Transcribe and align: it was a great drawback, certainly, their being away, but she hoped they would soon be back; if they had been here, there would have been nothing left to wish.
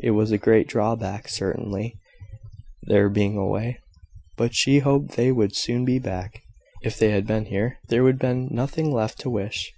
it 0.00 0.10
was 0.10 0.32
a 0.32 0.38
great 0.38 0.66
drawback, 0.66 1.28
certainly, 1.28 1.96
their 2.82 3.08
being 3.08 3.36
away, 3.36 3.78
but 4.36 4.56
she 4.56 4.80
hoped 4.80 5.12
they 5.12 5.30
would 5.30 5.54
soon 5.54 5.84
be 5.84 6.00
back; 6.00 6.42
if 6.82 6.98
they 6.98 7.12
had 7.12 7.28
been 7.28 7.44
here, 7.44 7.78
there 7.88 8.02
would 8.02 8.14
have 8.16 8.18
been 8.20 8.48
nothing 8.50 8.90
left 8.90 9.20
to 9.20 9.30
wish. 9.30 9.72